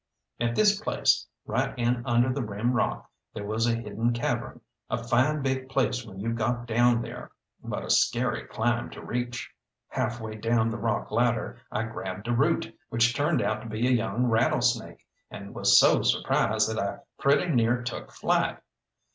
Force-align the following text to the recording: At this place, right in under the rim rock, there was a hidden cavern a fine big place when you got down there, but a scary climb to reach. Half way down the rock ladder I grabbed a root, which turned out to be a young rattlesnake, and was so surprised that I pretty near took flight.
At 0.39 0.55
this 0.55 0.81
place, 0.81 1.27
right 1.45 1.77
in 1.77 2.01
under 2.07 2.33
the 2.33 2.41
rim 2.41 2.71
rock, 2.73 3.07
there 3.35 3.45
was 3.45 3.67
a 3.67 3.75
hidden 3.75 4.13
cavern 4.13 4.59
a 4.89 5.03
fine 5.03 5.43
big 5.43 5.69
place 5.69 6.03
when 6.03 6.19
you 6.19 6.33
got 6.33 6.65
down 6.65 7.03
there, 7.03 7.29
but 7.63 7.83
a 7.83 7.89
scary 7.91 8.47
climb 8.47 8.89
to 8.89 9.03
reach. 9.05 9.51
Half 9.89 10.19
way 10.19 10.37
down 10.37 10.71
the 10.71 10.79
rock 10.79 11.11
ladder 11.11 11.61
I 11.71 11.83
grabbed 11.83 12.27
a 12.27 12.33
root, 12.35 12.75
which 12.89 13.13
turned 13.13 13.43
out 13.43 13.61
to 13.61 13.69
be 13.69 13.87
a 13.87 13.91
young 13.91 14.25
rattlesnake, 14.25 15.05
and 15.29 15.53
was 15.53 15.77
so 15.79 16.01
surprised 16.01 16.67
that 16.71 16.81
I 16.81 17.01
pretty 17.19 17.53
near 17.53 17.83
took 17.83 18.11
flight. 18.11 18.57